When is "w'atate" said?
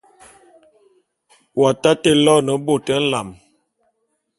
1.59-2.11